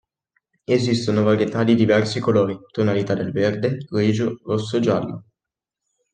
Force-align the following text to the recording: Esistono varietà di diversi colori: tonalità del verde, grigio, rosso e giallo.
Esistono 0.63 1.21
varietà 1.21 1.63
di 1.63 1.75
diversi 1.75 2.19
colori: 2.19 2.57
tonalità 2.73 3.13
del 3.13 3.31
verde, 3.31 3.77
grigio, 3.87 4.39
rosso 4.45 4.77
e 4.77 4.79
giallo. 4.79 5.25